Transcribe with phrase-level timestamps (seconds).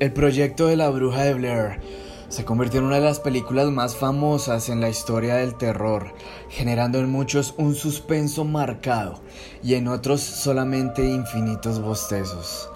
[0.00, 1.80] El proyecto de la bruja de Blair
[2.28, 6.12] se convirtió en una de las películas más famosas en la historia del terror,
[6.48, 9.20] generando en muchos un suspenso marcado
[9.62, 12.68] y en otros solamente infinitos bostezos.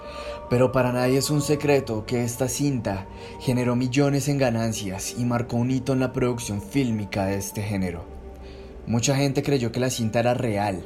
[0.49, 3.05] Pero para nadie es un secreto que esta cinta
[3.41, 8.18] generó millones en ganancias y marcó un hito en la producción fílmica de este género.
[8.89, 10.83] Mucha gente creyó que la cinta era real,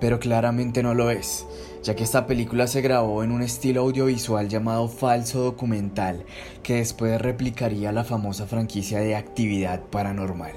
[0.00, 1.46] pero claramente no lo es,
[1.84, 6.24] ya que esta película se grabó en un estilo audiovisual llamado falso documental,
[6.64, 10.50] que después replicaría la famosa franquicia de actividad paranormal.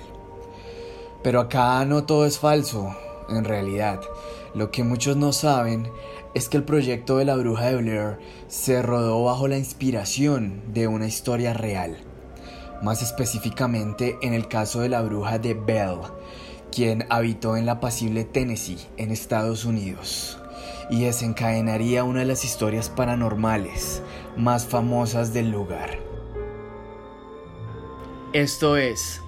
[1.22, 2.98] Pero acá no todo es falso,
[3.30, 4.02] en realidad.
[4.56, 5.88] Lo que muchos no saben
[6.34, 10.88] es que el proyecto de la bruja de Blair se rodó bajo la inspiración de
[10.88, 11.96] una historia real.
[12.82, 16.00] Más específicamente en el caso de la bruja de Bell,
[16.72, 20.40] quien habitó en la apacible Tennessee, en Estados Unidos,
[20.90, 24.02] y desencadenaría una de las historias paranormales
[24.36, 26.00] más famosas del lugar.
[28.34, 29.22] Esto es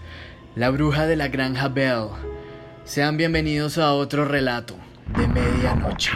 [0.55, 2.09] La Bruja de la Granja Bell.
[2.83, 4.75] Sean bienvenidos a otro relato
[5.17, 6.11] de medianoche.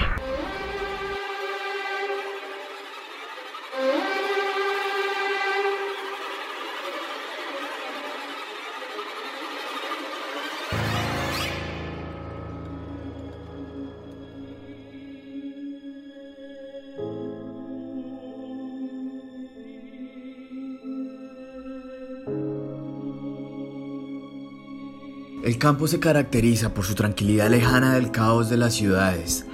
[25.44, 29.46] El campo se caracteriza por su tranquilidad lejana del caos de las ciudades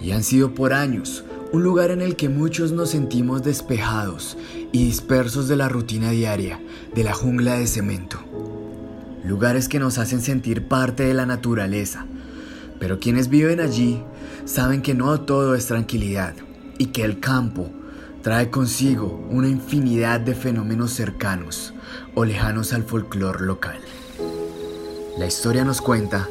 [0.00, 4.38] y han sido por años un lugar en el que muchos nos sentimos despejados
[4.70, 6.60] y dispersos de la rutina diaria
[6.94, 8.20] de la jungla de cemento.
[9.24, 12.06] Lugares que nos hacen sentir parte de la naturaleza,
[12.78, 14.00] pero quienes viven allí
[14.44, 16.34] saben que no todo es tranquilidad
[16.78, 17.68] y que el campo
[18.22, 21.74] trae consigo una infinidad de fenómenos cercanos
[22.14, 23.80] o lejanos al folclore local.
[25.18, 26.28] La historia nos cuenta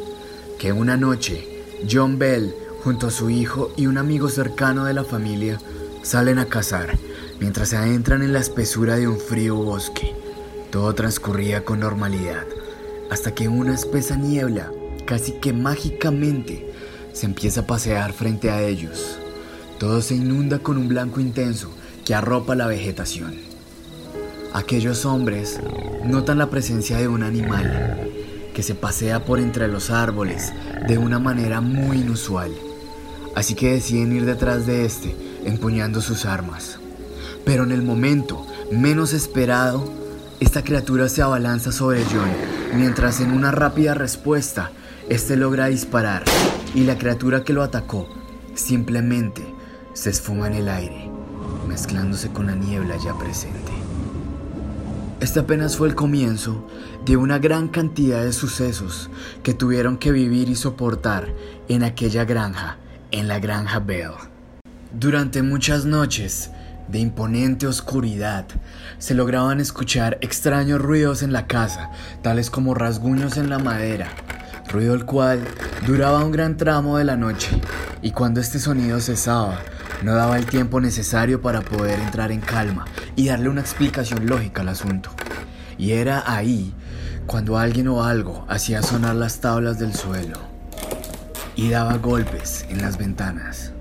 [0.58, 1.46] que una noche
[1.92, 2.56] John Bell
[2.86, 5.60] junto a su hijo y un amigo cercano de la familia
[6.04, 6.98] salen a cazar
[7.42, 10.16] mientras se adentran en la espesura de un frío bosque.
[10.72, 12.46] Todo transcurría con normalidad
[13.12, 14.72] hasta que una espesa niebla,
[15.06, 16.72] casi que mágicamente,
[17.12, 19.20] se empieza a pasear frente a ellos.
[19.80, 21.72] Todo se inunda con un blanco intenso
[22.06, 23.36] que arropa la vegetación.
[24.54, 25.60] Aquellos hombres
[26.06, 28.14] notan la presencia de un animal
[28.58, 30.52] que se pasea por entre los árboles
[30.88, 32.52] de una manera muy inusual.
[33.36, 36.80] Así que deciden ir detrás de este, empuñando sus armas.
[37.46, 39.94] Pero en el momento menos esperado,
[40.40, 42.32] esta criatura se abalanza sobre John,
[42.74, 44.72] mientras en una rápida respuesta,
[45.08, 46.24] este logra disparar
[46.74, 48.10] y la criatura que lo atacó
[48.56, 49.46] simplemente
[49.94, 51.12] se esfuma en el aire,
[51.68, 53.87] mezclándose con la niebla ya presente.
[55.20, 56.68] Este apenas fue el comienzo
[57.04, 59.10] de una gran cantidad de sucesos
[59.42, 61.34] que tuvieron que vivir y soportar
[61.68, 62.78] en aquella granja,
[63.10, 64.12] en la granja Bell.
[64.94, 66.52] Durante muchas noches
[66.88, 68.46] de imponente oscuridad
[69.00, 71.90] se lograban escuchar extraños ruidos en la casa,
[72.22, 74.10] tales como rasguños en la madera,
[74.72, 75.40] ruido el cual
[75.88, 77.60] duraba un gran tramo de la noche,
[78.04, 79.62] y cuando este sonido cesaba,
[80.04, 82.86] no daba el tiempo necesario para poder entrar en calma
[83.16, 85.10] y darle una explicación lógica al asunto.
[85.78, 86.74] Y era ahí
[87.26, 90.40] cuando alguien o algo hacía sonar las tablas del suelo
[91.56, 93.74] y daba golpes en las ventanas.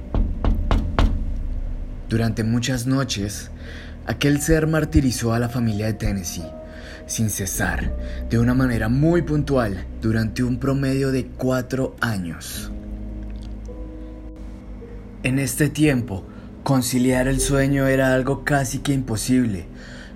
[2.09, 3.51] Durante muchas noches,
[4.07, 6.45] aquel ser martirizó a la familia de Tennessee
[7.07, 7.93] sin cesar,
[8.29, 12.73] de una manera muy puntual, durante un promedio de cuatro años.
[15.27, 16.23] En este tiempo,
[16.63, 19.67] conciliar el sueño era algo casi que imposible,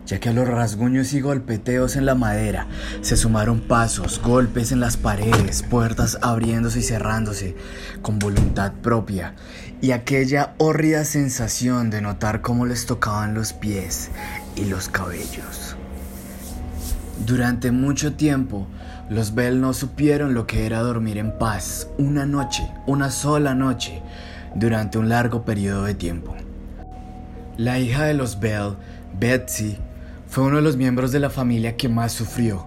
[0.07, 2.69] ya que a los rasguños y golpeteos en la madera
[3.01, 7.57] se sumaron pasos, golpes en las paredes, puertas abriéndose y cerrándose
[8.03, 9.35] con voluntad propia,
[9.81, 14.11] y aquella hórrida sensación de notar cómo les tocaban los pies
[14.55, 15.75] y los cabellos.
[17.27, 18.69] Durante mucho tiempo,
[19.09, 24.05] los Bell no supieron lo que era dormir en paz una noche, una sola noche,
[24.55, 26.35] durante un largo periodo de tiempo.
[27.57, 28.77] La hija de los Bell,
[29.19, 29.79] Betsy,
[30.29, 32.67] fue uno de los miembros de la familia que más sufrió.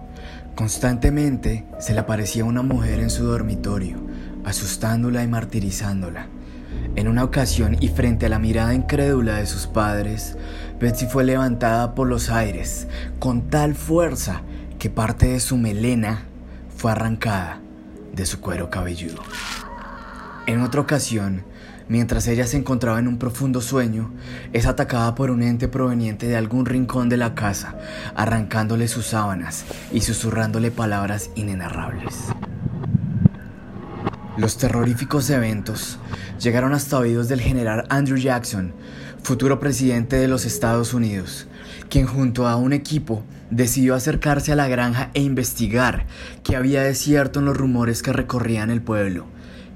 [0.54, 3.96] Constantemente se le aparecía una mujer en su dormitorio,
[4.44, 6.26] asustándola y martirizándola.
[6.96, 10.36] En una ocasión y frente a la mirada incrédula de sus padres,
[10.78, 12.86] Betsy fue levantada por los aires
[13.18, 14.42] con tal fuerza
[14.78, 16.24] que parte de su melena
[16.76, 17.60] fue arrancada
[18.12, 19.22] de su cuero cabelludo.
[20.46, 21.44] En otra ocasión,
[21.88, 24.12] mientras ella se encontraba en un profundo sueño,
[24.52, 27.76] es atacada por un ente proveniente de algún rincón de la casa,
[28.14, 32.14] arrancándole sus sábanas y susurrándole palabras inenarrables.
[34.36, 35.98] Los terroríficos eventos
[36.40, 38.72] llegaron hasta oídos del general Andrew Jackson,
[39.22, 41.46] futuro presidente de los Estados Unidos,
[41.88, 46.06] quien junto a un equipo decidió acercarse a la granja e investigar
[46.42, 49.26] qué había de cierto en los rumores que recorrían el pueblo.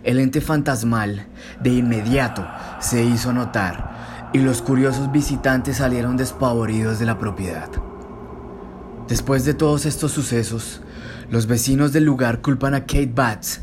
[0.09, 1.27] El ente fantasmal
[1.63, 2.43] de inmediato
[2.81, 7.69] se hizo notar y los curiosos visitantes salieron despavoridos de la propiedad.
[9.07, 10.81] Después de todos estos sucesos,
[11.31, 13.61] los vecinos del lugar culpan a Kate Batts,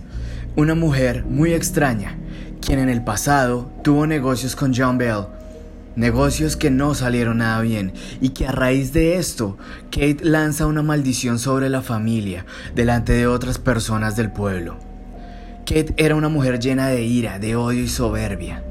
[0.56, 2.16] una mujer muy extraña,
[2.62, 5.26] quien en el pasado tuvo negocios con John Bell,
[5.96, 9.58] negocios que no salieron nada bien y que a raíz de esto,
[9.90, 12.46] Kate lanza una maldición sobre la familia
[12.76, 14.78] delante de otras personas del pueblo.
[15.66, 18.64] Kate era una mujer llena de ira, de odio y soberbia,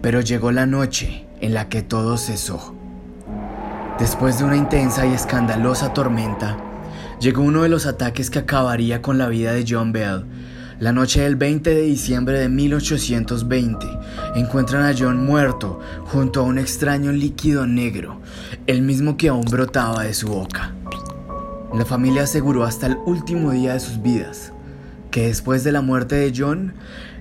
[0.00, 2.74] pero llegó la noche en la que todo cesó.
[3.98, 6.56] Después de una intensa y escandalosa tormenta,
[7.20, 10.24] llegó uno de los ataques que acabaría con la vida de John Bell
[10.78, 13.86] la noche del 20 de diciembre de 1820,
[14.34, 18.18] encuentran a John muerto junto a un extraño líquido negro,
[18.66, 20.72] el mismo que aún brotaba de su boca.
[21.74, 24.54] La familia aseguró hasta el último día de sus vidas
[25.10, 26.74] que después de la muerte de John,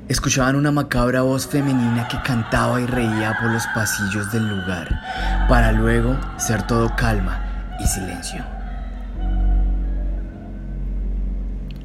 [0.10, 5.00] escuchaban una macabra voz femenina que cantaba y reía por los pasillos del lugar,
[5.48, 8.44] para luego ser todo calma y silencio.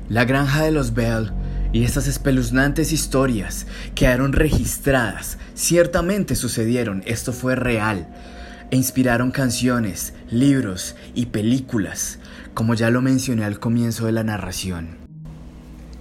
[0.08, 1.32] La granja de los Bell
[1.72, 8.08] y estas espeluznantes historias quedaron registradas, ciertamente sucedieron, esto fue real,
[8.70, 12.18] e inspiraron canciones, libros y películas,
[12.54, 15.03] como ya lo mencioné al comienzo de la narración.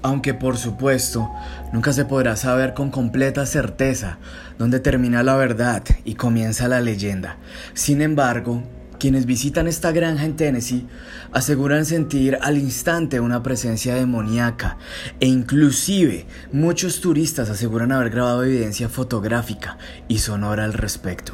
[0.03, 1.31] Aunque por supuesto,
[1.71, 4.17] nunca se podrá saber con completa certeza
[4.59, 7.37] dónde termina la verdad y comienza la leyenda.
[7.73, 8.63] Sin embargo,
[8.99, 10.87] quienes visitan esta granja en Tennessee
[11.31, 14.77] aseguran sentir al instante una presencia demoníaca
[15.21, 19.77] e inclusive muchos turistas aseguran haber grabado evidencia fotográfica
[20.09, 21.33] y sonora al respecto.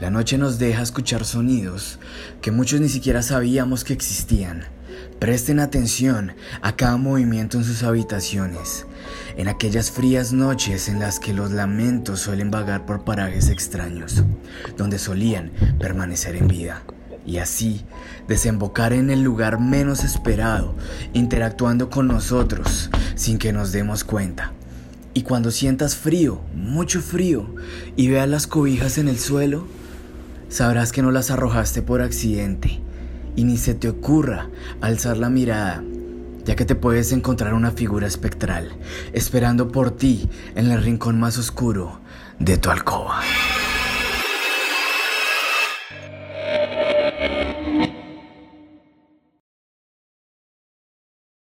[0.00, 2.00] La noche nos deja escuchar sonidos
[2.42, 4.64] que muchos ni siquiera sabíamos que existían.
[5.20, 6.32] Presten atención
[6.62, 8.86] a cada movimiento en sus habitaciones
[9.36, 14.24] en aquellas frías noches en las que los lamentos suelen vagar por parajes extraños,
[14.76, 16.82] donde solían permanecer en vida,
[17.26, 17.84] y así
[18.28, 20.74] desembocar en el lugar menos esperado,
[21.12, 24.52] interactuando con nosotros sin que nos demos cuenta.
[25.12, 27.54] Y cuando sientas frío, mucho frío,
[27.96, 29.66] y veas las cobijas en el suelo,
[30.48, 32.80] sabrás que no las arrojaste por accidente,
[33.40, 34.50] y ni se te ocurra
[34.82, 35.82] alzar la mirada
[36.44, 38.76] ya que te puedes encontrar una figura espectral
[39.14, 42.00] esperando por ti en el rincón más oscuro
[42.38, 43.22] de tu alcoba.